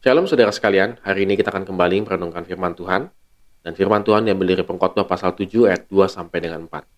Shalom 0.00 0.24
saudara 0.24 0.48
sekalian, 0.48 0.96
hari 1.04 1.28
ini 1.28 1.36
kita 1.36 1.52
akan 1.52 1.68
kembali 1.68 2.08
merenungkan 2.08 2.48
firman 2.48 2.72
Tuhan. 2.72 3.12
Dan 3.60 3.76
firman 3.76 4.00
Tuhan 4.00 4.24
yang 4.24 4.40
berdiri 4.40 4.64
pengkhotbah 4.64 5.04
pasal 5.04 5.36
7 5.36 5.68
ayat 5.68 5.92
2 5.92 6.08
sampai 6.08 6.40
dengan 6.40 6.64
4. 6.64 6.88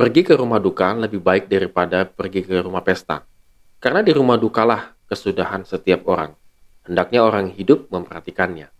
Pergi 0.00 0.24
ke 0.24 0.32
rumah 0.32 0.56
duka 0.56 0.96
lebih 0.96 1.20
baik 1.20 1.52
daripada 1.52 2.08
pergi 2.08 2.40
ke 2.40 2.64
rumah 2.64 2.80
pesta. 2.80 3.28
Karena 3.76 4.00
di 4.00 4.16
rumah 4.16 4.40
dukalah 4.40 4.96
kesudahan 5.04 5.68
setiap 5.68 6.08
orang. 6.08 6.32
Hendaknya 6.88 7.28
orang 7.28 7.52
hidup 7.52 7.92
memperhatikannya. 7.92 8.72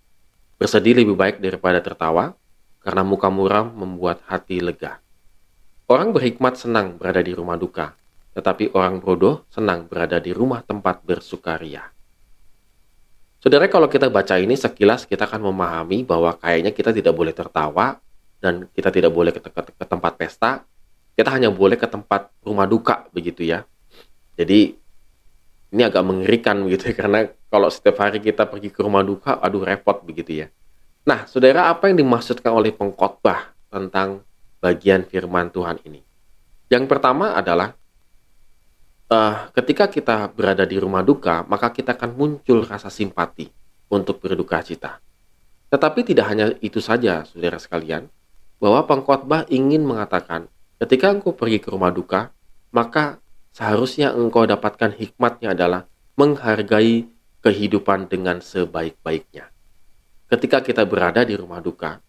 Bersedih 0.57 1.05
lebih 1.05 1.13
baik 1.13 1.45
daripada 1.45 1.85
tertawa, 1.85 2.33
karena 2.81 3.05
muka 3.05 3.29
muram 3.29 3.77
membuat 3.77 4.25
hati 4.25 4.65
lega. 4.65 5.05
Orang 5.85 6.17
berhikmat 6.17 6.57
senang 6.57 6.97
berada 6.97 7.21
di 7.21 7.37
rumah 7.37 7.61
duka, 7.61 7.93
tetapi 8.33 8.73
orang 8.73 9.05
bodoh 9.05 9.45
senang 9.53 9.85
berada 9.85 10.17
di 10.17 10.33
rumah 10.33 10.65
tempat 10.65 11.05
bersukaria. 11.05 11.94
Saudara, 13.45 13.69
kalau 13.69 13.93
kita 13.93 14.09
baca 14.09 14.41
ini 14.41 14.57
sekilas 14.57 15.05
kita 15.05 15.29
akan 15.29 15.53
memahami 15.53 16.01
bahwa 16.01 16.33
kayaknya 16.41 16.73
kita 16.73 16.97
tidak 16.97 17.13
boleh 17.13 17.37
tertawa 17.37 18.01
dan 18.41 18.65
kita 18.73 18.89
tidak 18.89 19.13
boleh 19.13 19.37
ke, 19.37 19.45
ke, 19.45 19.53
ke 19.53 19.85
tempat 19.85 20.17
pesta. 20.17 20.65
Kita 21.13 21.29
hanya 21.29 21.53
boleh 21.53 21.77
ke 21.77 21.85
tempat 21.85 22.33
rumah 22.41 22.65
duka 22.65 23.05
begitu 23.13 23.45
ya. 23.45 23.69
Jadi 24.41 24.81
ini 25.77 25.83
agak 25.85 26.01
mengerikan 26.09 26.65
begitu 26.65 26.89
ya, 26.89 26.95
karena 27.05 27.29
kalau 27.53 27.69
setiap 27.69 28.01
hari 28.01 28.25
kita 28.25 28.49
pergi 28.49 28.73
ke 28.73 28.81
rumah 28.81 29.05
duka, 29.05 29.37
aduh 29.37 29.61
repot 29.61 30.01
begitu 30.01 30.41
ya. 30.41 30.49
Nah, 31.05 31.29
saudara, 31.29 31.69
apa 31.69 31.93
yang 31.93 32.01
dimaksudkan 32.01 32.49
oleh 32.49 32.73
pengkhotbah 32.73 33.53
tentang 33.69 34.25
bagian 34.65 35.05
firman 35.05 35.53
Tuhan 35.53 35.85
ini? 35.85 36.01
Yang 36.73 36.89
pertama 36.89 37.37
adalah 37.37 37.77
uh, 39.15 39.35
ketika 39.55 39.87
kita 39.87 40.27
berada 40.35 40.67
di 40.67 40.75
rumah 40.75 41.07
duka, 41.07 41.47
maka 41.47 41.71
kita 41.71 41.95
akan 41.95 42.19
muncul 42.19 42.67
rasa 42.67 42.91
simpati 42.91 43.47
untuk 43.87 44.19
berduka 44.19 44.59
cita. 44.67 44.99
Tetapi 45.71 46.01
tidak 46.03 46.27
hanya 46.27 46.51
itu 46.59 46.83
saja, 46.83 47.23
saudara 47.23 47.63
sekalian, 47.63 48.11
bahwa 48.59 48.83
pengkhotbah 48.87 49.47
ingin 49.51 49.87
mengatakan, 49.87 50.51
ketika 50.83 51.15
engkau 51.15 51.35
pergi 51.35 51.63
ke 51.63 51.71
rumah 51.71 51.95
duka, 51.95 52.35
maka 52.75 53.23
seharusnya 53.55 54.11
engkau 54.11 54.43
dapatkan 54.47 54.99
hikmatnya 54.99 55.55
adalah 55.55 55.87
menghargai 56.19 57.07
kehidupan 57.43 58.11
dengan 58.11 58.43
sebaik-baiknya. 58.43 59.51
Ketika 60.31 60.65
kita 60.65 60.83
berada 60.89 61.23
di 61.23 61.39
rumah 61.39 61.63
duka, 61.63 62.03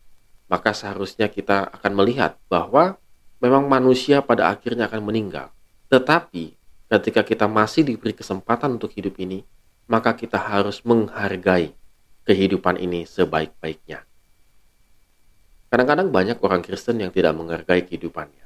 maka 0.49 0.71
seharusnya 0.73 1.29
kita 1.29 1.69
akan 1.69 1.91
melihat 1.93 2.37
bahwa 2.47 2.97
memang 3.41 3.67
manusia 3.67 4.23
pada 4.23 4.49
akhirnya 4.49 4.87
akan 4.87 5.01
meninggal. 5.03 5.51
Tetapi 5.91 6.54
ketika 6.89 7.25
kita 7.25 7.45
masih 7.49 7.85
diberi 7.85 8.13
kesempatan 8.13 8.77
untuk 8.77 8.93
hidup 8.93 9.17
ini, 9.17 9.41
maka 9.85 10.13
kita 10.17 10.37
harus 10.37 10.81
menghargai 10.81 11.73
kehidupan 12.25 12.81
ini 12.81 13.05
sebaik-baiknya. 13.05 14.05
Kadang-kadang 15.69 16.09
banyak 16.09 16.37
orang 16.41 16.61
Kristen 16.65 17.01
yang 17.01 17.11
tidak 17.13 17.35
menghargai 17.37 17.85
kehidupannya, 17.85 18.45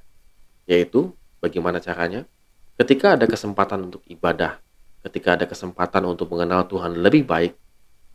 yaitu 0.67 1.15
bagaimana 1.39 1.79
caranya? 1.79 2.27
Ketika 2.79 3.19
ada 3.19 3.27
kesempatan 3.27 3.91
untuk 3.91 4.03
ibadah, 4.07 4.59
ketika 5.03 5.35
ada 5.35 5.45
kesempatan 5.47 6.07
untuk 6.07 6.31
mengenal 6.31 6.67
Tuhan 6.67 6.99
lebih 6.99 7.27
baik, 7.27 7.53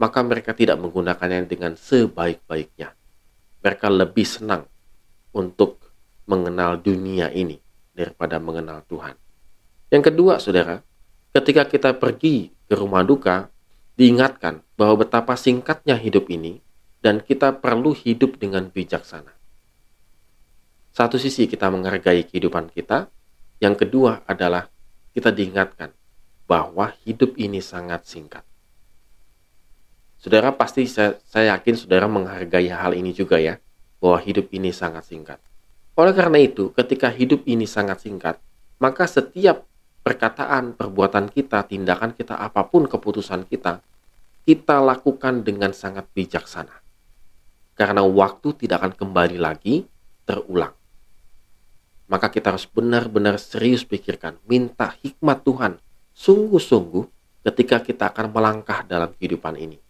maka 0.00 0.20
mereka 0.24 0.56
tidak 0.56 0.80
menggunakannya 0.80 1.46
dengan 1.46 1.76
sebaik-baiknya. 1.76 2.96
Mereka 3.64 3.86
lebih 3.88 4.26
senang 4.26 4.68
untuk 5.32 5.80
mengenal 6.24 6.80
dunia 6.80 7.28
ini 7.32 7.60
daripada 7.92 8.40
mengenal 8.40 8.84
Tuhan. 8.88 9.23
Yang 9.94 10.10
kedua, 10.10 10.42
saudara, 10.42 10.82
ketika 11.30 11.70
kita 11.70 11.94
pergi 11.94 12.50
ke 12.66 12.74
rumah 12.74 13.06
duka, 13.06 13.46
diingatkan 13.94 14.58
bahwa 14.74 15.06
betapa 15.06 15.38
singkatnya 15.38 15.94
hidup 15.94 16.26
ini 16.34 16.58
dan 16.98 17.22
kita 17.22 17.62
perlu 17.62 17.94
hidup 17.94 18.42
dengan 18.42 18.66
bijaksana. 18.74 19.30
Satu 20.90 21.14
sisi 21.14 21.46
kita 21.46 21.70
menghargai 21.70 22.26
kehidupan 22.26 22.74
kita, 22.74 23.06
yang 23.62 23.78
kedua 23.78 24.26
adalah 24.26 24.66
kita 25.14 25.30
diingatkan 25.30 25.94
bahwa 26.50 26.90
hidup 27.06 27.38
ini 27.38 27.62
sangat 27.62 28.02
singkat. 28.02 28.42
Saudara 30.18 30.50
pasti 30.58 30.90
saya, 30.90 31.22
saya 31.22 31.54
yakin 31.54 31.78
saudara 31.78 32.10
menghargai 32.10 32.66
hal 32.66 32.98
ini 32.98 33.14
juga 33.14 33.38
ya, 33.38 33.62
bahwa 34.02 34.18
hidup 34.18 34.50
ini 34.50 34.74
sangat 34.74 35.06
singkat. 35.06 35.38
Oleh 35.94 36.10
karena 36.10 36.42
itu, 36.42 36.74
ketika 36.74 37.14
hidup 37.14 37.46
ini 37.46 37.62
sangat 37.62 38.02
singkat, 38.02 38.42
maka 38.82 39.06
setiap 39.06 39.70
perkataan, 40.04 40.76
perbuatan 40.76 41.32
kita, 41.32 41.64
tindakan 41.64 42.12
kita, 42.12 42.36
apa 42.36 42.68
pun 42.68 42.84
keputusan 42.84 43.48
kita, 43.48 43.80
kita 44.44 44.76
lakukan 44.84 45.40
dengan 45.40 45.72
sangat 45.72 46.04
bijaksana. 46.12 46.84
Karena 47.74 48.04
waktu 48.04 48.52
tidak 48.54 48.84
akan 48.84 48.92
kembali 48.94 49.40
lagi 49.40 49.88
terulang. 50.28 50.76
Maka 52.04 52.28
kita 52.28 52.52
harus 52.52 52.68
benar-benar 52.68 53.40
serius 53.40 53.82
pikirkan, 53.82 54.36
minta 54.44 54.92
hikmat 55.00 55.40
Tuhan 55.40 55.80
sungguh-sungguh 56.12 57.04
ketika 57.48 57.80
kita 57.80 58.12
akan 58.12 58.28
melangkah 58.28 58.84
dalam 58.84 59.10
kehidupan 59.16 59.56
ini. 59.56 59.80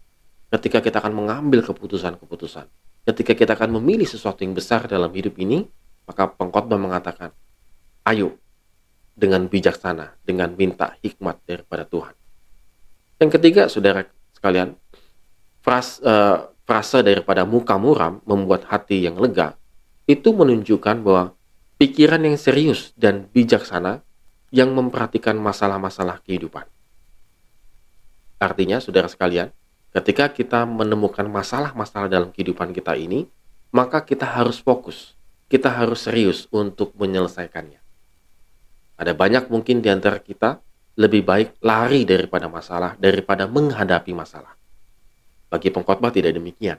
Ketika 0.49 0.79
kita 0.79 1.03
akan 1.03 1.11
mengambil 1.27 1.67
keputusan-keputusan. 1.67 2.71
Ketika 3.05 3.35
kita 3.35 3.53
akan 3.59 3.83
memilih 3.83 4.07
sesuatu 4.07 4.47
yang 4.47 4.55
besar 4.55 4.87
dalam 4.87 5.11
hidup 5.11 5.35
ini, 5.43 5.67
maka 6.07 6.31
pengkhotbah 6.31 6.79
mengatakan, 6.79 7.35
ayo 8.07 8.39
dengan 9.15 9.47
bijaksana, 9.47 10.19
dengan 10.27 10.53
minta 10.59 10.99
hikmat 11.01 11.39
daripada 11.47 11.87
Tuhan. 11.87 12.15
Yang 13.23 13.31
ketiga, 13.39 13.63
saudara 13.71 14.11
sekalian, 14.35 14.75
frase, 15.63 16.03
uh, 16.03 16.51
frase 16.67 17.01
daripada 17.07 17.47
muka 17.47 17.79
muram 17.79 18.19
membuat 18.27 18.67
hati 18.67 19.07
yang 19.07 19.17
lega, 19.17 19.55
itu 20.05 20.35
menunjukkan 20.35 21.01
bahwa 21.01 21.33
pikiran 21.79 22.27
yang 22.27 22.37
serius 22.37 22.93
dan 22.99 23.31
bijaksana 23.31 24.03
yang 24.51 24.75
memperhatikan 24.75 25.39
masalah-masalah 25.39 26.23
kehidupan. 26.27 26.67
Artinya, 28.43 28.83
saudara 28.83 29.07
sekalian, 29.07 29.55
ketika 29.95 30.31
kita 30.31 30.67
menemukan 30.67 31.25
masalah-masalah 31.31 32.11
dalam 32.11 32.35
kehidupan 32.35 32.75
kita 32.75 32.99
ini, 32.99 33.31
maka 33.71 34.03
kita 34.03 34.27
harus 34.27 34.59
fokus, 34.59 35.15
kita 35.47 35.71
harus 35.71 36.07
serius 36.07 36.47
untuk 36.51 36.95
menyelesaikannya. 36.99 37.84
Ada 38.95 39.13
banyak 39.13 39.51
mungkin 39.51 39.83
di 39.83 39.91
antara 39.91 40.23
kita 40.23 40.63
lebih 40.95 41.27
baik 41.27 41.59
lari 41.67 42.07
daripada 42.07 42.47
masalah 42.47 42.95
daripada 42.95 43.51
menghadapi 43.51 44.15
masalah. 44.15 44.55
Bagi 45.51 45.71
pengkhotbah 45.71 46.15
tidak 46.15 46.35
demikian, 46.39 46.79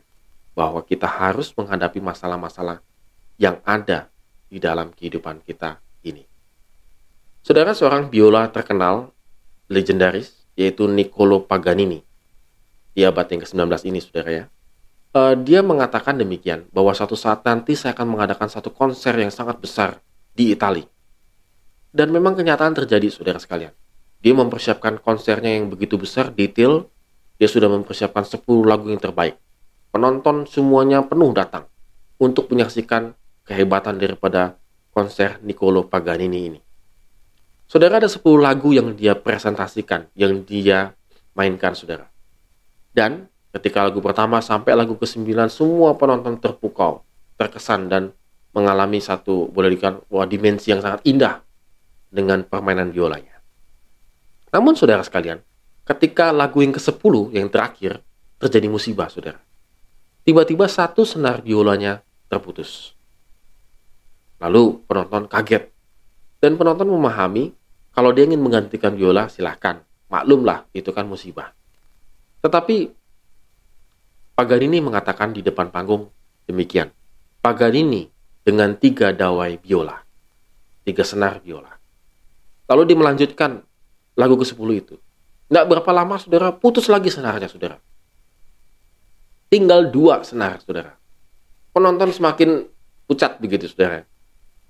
bahwa 0.55 0.79
kita 0.83 1.07
harus 1.07 1.51
menghadapi 1.51 1.99
masalah-masalah 1.99 2.79
yang 3.35 3.59
ada 3.67 4.07
di 4.47 4.63
dalam 4.63 4.95
kehidupan 4.95 5.43
kita 5.43 5.83
ini. 6.07 6.23
Saudara 7.43 7.75
seorang 7.75 8.07
biola 8.07 8.47
terkenal, 8.47 9.11
legendaris, 9.67 10.47
yaitu 10.55 10.87
Niccolo 10.87 11.43
Paganini. 11.43 11.99
Di 12.95 13.03
abad 13.03 13.27
yang 13.27 13.43
ke-19 13.43 13.91
ini, 13.91 13.99
saudara 13.99 14.31
ya. 14.31 14.45
Uh, 15.15 15.35
dia 15.35 15.59
mengatakan 15.59 16.15
demikian, 16.15 16.63
bahwa 16.71 16.95
suatu 16.95 17.19
saat 17.19 17.43
nanti 17.43 17.75
saya 17.75 17.91
akan 17.91 18.15
mengadakan 18.15 18.47
satu 18.47 18.71
konser 18.71 19.15
yang 19.19 19.31
sangat 19.31 19.59
besar 19.59 19.99
di 20.31 20.55
Italia 20.55 20.87
dan 21.95 22.11
memang 22.11 22.35
kenyataan 22.35 22.75
terjadi, 22.75 23.07
saudara 23.07 23.39
sekalian. 23.39 23.71
Dia 24.19 24.35
mempersiapkan 24.35 24.99
konsernya 24.99 25.55
yang 25.55 25.71
begitu 25.71 25.95
besar, 25.95 26.27
detail. 26.35 26.91
Dia 27.39 27.47
sudah 27.47 27.71
mempersiapkan 27.71 28.27
10 28.27 28.43
lagu 28.67 28.91
yang 28.91 28.99
terbaik. 28.99 29.39
Penonton 29.95 30.43
semuanya 30.43 31.07
penuh 31.07 31.31
datang 31.31 31.71
untuk 32.19 32.51
menyaksikan 32.51 33.15
kehebatan 33.47 33.95
daripada 33.95 34.59
konser 34.91 35.39
Niccolo 35.39 35.87
Paganini 35.87 36.51
ini. 36.51 36.59
Saudara 37.63 38.03
ada 38.03 38.11
10 38.11 38.19
lagu 38.43 38.75
yang 38.75 38.91
dia 38.91 39.15
presentasikan, 39.15 40.11
yang 40.19 40.43
dia 40.43 40.91
mainkan 41.31 41.71
saudara. 41.79 42.11
Dan 42.91 43.31
ketika 43.55 43.87
lagu 43.87 44.03
pertama 44.03 44.43
sampai 44.43 44.75
lagu 44.75 44.99
ke-9 44.99 45.31
semua 45.47 45.95
penonton 45.95 46.39
terpukau, 46.43 47.07
terkesan 47.39 47.87
dan 47.87 48.11
mengalami 48.51 48.99
satu 48.99 49.51
boleh 49.51 49.75
dikatakan 49.75 50.03
wah 50.07 50.23
dimensi 50.23 50.71
yang 50.71 50.79
sangat 50.79 51.03
indah 51.03 51.44
dengan 52.15 52.47
permainan 52.47 52.95
biolanya. 52.95 53.43
Namun 54.55 54.79
saudara 54.79 55.03
sekalian, 55.03 55.43
ketika 55.83 56.31
lagu 56.31 56.63
yang 56.63 56.71
ke-10 56.71 57.35
yang 57.35 57.51
terakhir 57.51 57.99
terjadi 58.39 58.71
musibah 58.71 59.11
saudara. 59.11 59.39
Tiba-tiba 60.25 60.65
satu 60.65 61.05
senar 61.05 61.45
biolanya 61.45 62.01
terputus. 62.31 62.95
Lalu 64.41 64.81
penonton 64.87 65.29
kaget. 65.29 65.69
Dan 66.41 66.57
penonton 66.57 66.89
memahami 66.89 67.53
kalau 67.93 68.11
dia 68.11 68.25
ingin 68.25 68.41
menggantikan 68.41 68.97
biola 68.97 69.29
silahkan. 69.29 69.85
Maklumlah 70.09 70.69
itu 70.73 70.89
kan 70.93 71.05
musibah. 71.05 71.53
Tetapi 72.41 73.05
Paganini 74.35 74.83
mengatakan 74.83 75.31
di 75.31 75.39
depan 75.39 75.71
panggung 75.71 76.11
demikian. 76.43 76.91
Paganini 77.39 78.03
dengan 78.43 78.75
tiga 78.75 79.15
dawai 79.15 79.55
biola. 79.63 79.95
Tiga 80.83 81.07
senar 81.07 81.39
biola. 81.39 81.71
Lalu 82.65 82.81
dia 82.89 82.97
melanjutkan 82.97 83.61
lagu 84.17 84.35
ke-10 84.39 84.69
itu. 84.73 84.95
Nggak 85.51 85.65
berapa 85.69 85.91
lama 85.93 86.17
saudara 86.17 86.49
putus 86.49 86.89
lagi 86.89 87.13
senarnya 87.13 87.45
saudara. 87.45 87.77
Tinggal 89.45 89.93
dua 89.93 90.25
senar, 90.25 90.57
saudara. 90.65 90.97
Penonton 91.69 92.09
semakin 92.09 92.65
pucat 93.05 93.37
begitu, 93.37 93.69
saudara. 93.69 94.01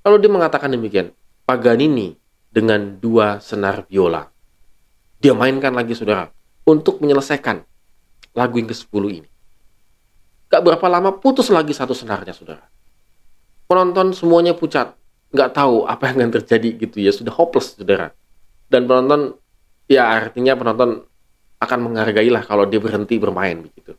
Lalu 0.03 0.15
dia 0.19 0.31
mengatakan 0.31 0.69
demikian, 0.69 1.15
Paganini 1.47 2.18
dengan 2.51 3.00
dua 3.00 3.39
senar 3.39 3.88
biola. 3.88 4.27
Dia 5.24 5.31
mainkan 5.31 5.71
lagi, 5.71 5.95
saudara, 5.95 6.27
untuk 6.68 7.00
menyelesaikan 7.00 7.63
lagu 8.36 8.59
yang 8.59 8.68
ke-10 8.68 9.03
ini. 9.24 9.30
Gak 10.51 10.62
berapa 10.62 10.86
lama 10.92 11.15
putus 11.18 11.47
lagi 11.50 11.71
satu 11.71 11.95
senarnya, 11.95 12.36
saudara. 12.36 12.68
Penonton 13.65 14.12
semuanya 14.12 14.53
pucat, 14.53 14.94
nggak 15.36 15.52
tahu 15.52 15.84
apa 15.84 16.10
yang 16.10 16.24
akan 16.24 16.32
terjadi 16.40 16.70
gitu 16.80 16.98
ya, 17.04 17.12
sudah 17.12 17.36
hopeless, 17.36 17.76
saudara. 17.76 18.16
Dan 18.72 18.88
penonton, 18.88 19.36
ya 19.92 20.08
artinya 20.08 20.56
penonton 20.56 21.04
akan 21.60 21.80
menghargai 21.92 22.32
lah 22.32 22.42
kalau 22.48 22.64
dia 22.64 22.80
berhenti 22.80 23.20
bermain 23.20 23.60
begitu. 23.60 23.94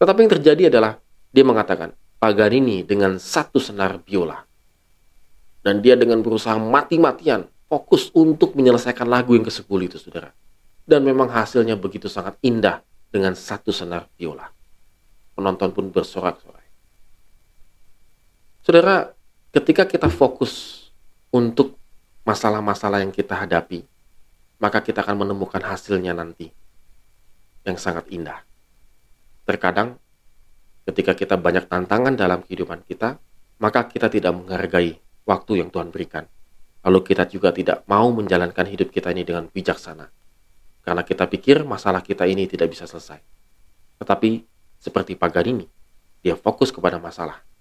Tetapi 0.00 0.18
yang 0.24 0.32
terjadi 0.32 0.62
adalah 0.72 0.98
dia 1.30 1.44
mengatakan, 1.44 1.92
Paganini 2.22 2.86
dengan 2.86 3.18
satu 3.18 3.58
senar 3.58 3.98
biola. 4.00 4.46
Dan 5.62 5.78
dia 5.82 5.94
dengan 5.94 6.22
berusaha 6.22 6.58
mati-matian 6.58 7.46
fokus 7.70 8.10
untuk 8.14 8.54
menyelesaikan 8.58 9.06
lagu 9.06 9.34
yang 9.34 9.46
ke-10 9.46 9.78
itu, 9.86 9.96
saudara. 9.98 10.30
Dan 10.82 11.06
memang 11.06 11.30
hasilnya 11.30 11.78
begitu 11.78 12.10
sangat 12.10 12.38
indah 12.42 12.82
dengan 13.10 13.34
satu 13.38 13.70
senar 13.70 14.10
biola. 14.18 14.50
Penonton 15.34 15.70
pun 15.70 15.90
bersorak-sorai. 15.90 16.66
Saudara, 18.62 19.10
ketika 19.52 19.84
kita 19.84 20.08
fokus 20.08 20.88
untuk 21.28 21.76
masalah-masalah 22.24 23.04
yang 23.04 23.12
kita 23.12 23.36
hadapi, 23.36 23.84
maka 24.56 24.80
kita 24.80 25.04
akan 25.04 25.28
menemukan 25.28 25.60
hasilnya 25.60 26.16
nanti 26.16 26.48
yang 27.68 27.76
sangat 27.76 28.08
indah. 28.08 28.40
Terkadang, 29.44 30.00
ketika 30.88 31.12
kita 31.12 31.36
banyak 31.36 31.68
tantangan 31.68 32.16
dalam 32.16 32.40
kehidupan 32.42 32.82
kita, 32.88 33.20
maka 33.60 33.86
kita 33.86 34.08
tidak 34.08 34.32
menghargai 34.32 34.98
waktu 35.28 35.52
yang 35.60 35.68
Tuhan 35.68 35.92
berikan. 35.92 36.24
Lalu 36.82 37.14
kita 37.14 37.30
juga 37.30 37.54
tidak 37.54 37.86
mau 37.86 38.10
menjalankan 38.10 38.66
hidup 38.66 38.90
kita 38.90 39.14
ini 39.14 39.22
dengan 39.22 39.46
bijaksana. 39.46 40.10
Karena 40.82 41.06
kita 41.06 41.30
pikir 41.30 41.62
masalah 41.62 42.02
kita 42.02 42.26
ini 42.26 42.50
tidak 42.50 42.74
bisa 42.74 42.90
selesai. 42.90 43.22
Tetapi, 44.02 44.42
seperti 44.82 45.14
Paganini, 45.14 45.62
dia 46.18 46.34
fokus 46.34 46.74
kepada 46.74 46.98
masalah. 46.98 47.51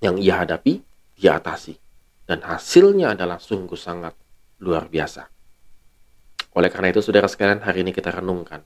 Yang 0.00 0.16
ia 0.24 0.34
hadapi, 0.40 0.80
dia 1.16 1.36
atasi. 1.36 1.76
Dan 2.24 2.40
hasilnya 2.44 3.14
adalah 3.14 3.36
sungguh 3.36 3.76
sangat 3.76 4.16
luar 4.60 4.88
biasa. 4.88 5.28
Oleh 6.56 6.68
karena 6.72 6.90
itu, 6.90 7.04
saudara 7.04 7.28
sekalian, 7.30 7.62
hari 7.62 7.84
ini 7.84 7.92
kita 7.92 8.10
renungkan 8.10 8.64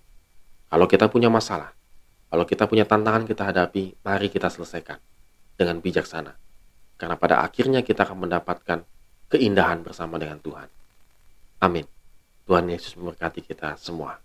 kalau 0.75 0.91
kita 0.91 1.07
punya 1.07 1.31
masalah, 1.31 1.71
kalau 2.27 2.43
kita 2.43 2.67
punya 2.67 2.83
tantangan 2.83 3.23
kita 3.31 3.47
hadapi, 3.47 3.95
mari 4.03 4.27
kita 4.27 4.51
selesaikan 4.51 4.99
dengan 5.55 5.79
bijaksana. 5.79 6.35
Karena 6.99 7.15
pada 7.15 7.47
akhirnya 7.47 7.87
kita 7.87 8.03
akan 8.03 8.27
mendapatkan 8.27 8.83
keindahan 9.31 9.87
bersama 9.87 10.19
dengan 10.19 10.43
Tuhan. 10.43 10.67
Amin. 11.63 11.87
Tuhan 12.43 12.67
Yesus 12.67 12.99
memberkati 12.99 13.39
kita 13.39 13.79
semua. 13.79 14.19